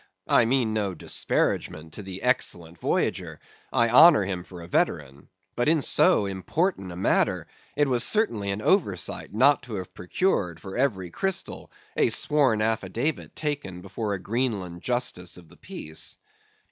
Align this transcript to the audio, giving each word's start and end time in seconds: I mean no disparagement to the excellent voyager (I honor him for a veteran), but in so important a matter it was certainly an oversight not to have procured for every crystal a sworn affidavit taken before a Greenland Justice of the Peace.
I 0.27 0.45
mean 0.45 0.73
no 0.73 0.95
disparagement 0.95 1.93
to 1.93 2.01
the 2.01 2.23
excellent 2.23 2.79
voyager 2.79 3.39
(I 3.71 3.87
honor 3.89 4.23
him 4.23 4.43
for 4.43 4.59
a 4.63 4.67
veteran), 4.67 5.29
but 5.55 5.69
in 5.69 5.83
so 5.83 6.25
important 6.25 6.91
a 6.91 6.95
matter 6.95 7.45
it 7.75 7.87
was 7.87 8.03
certainly 8.03 8.49
an 8.49 8.63
oversight 8.63 9.31
not 9.31 9.61
to 9.61 9.75
have 9.75 9.93
procured 9.93 10.59
for 10.59 10.75
every 10.75 11.11
crystal 11.11 11.71
a 11.95 12.09
sworn 12.09 12.63
affidavit 12.63 13.35
taken 13.35 13.81
before 13.81 14.15
a 14.15 14.19
Greenland 14.19 14.81
Justice 14.81 15.37
of 15.37 15.49
the 15.49 15.57
Peace. 15.57 16.17